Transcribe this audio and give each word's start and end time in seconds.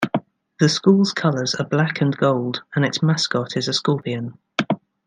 The 0.59 0.67
school's 0.67 1.13
colors 1.13 1.53
are 1.53 1.63
black 1.63 2.01
and 2.01 2.17
gold 2.17 2.63
and 2.73 2.83
its 2.83 3.03
mascot 3.03 3.55
is 3.55 3.67
a 3.67 3.73
scorpion. 3.73 4.35